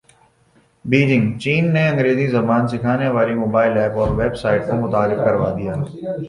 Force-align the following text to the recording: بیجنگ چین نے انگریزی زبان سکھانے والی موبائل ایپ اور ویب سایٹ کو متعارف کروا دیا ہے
بیجنگ 0.85 1.37
چین 1.37 1.73
نے 1.73 1.87
انگریزی 1.87 2.27
زبان 2.27 2.67
سکھانے 2.67 3.07
والی 3.09 3.33
موبائل 3.33 3.77
ایپ 3.77 3.97
اور 3.97 4.11
ویب 4.11 4.35
سایٹ 4.35 4.67
کو 4.67 4.75
متعارف 4.77 5.17
کروا 5.25 5.49
دیا 5.57 5.75
ہے 5.75 6.17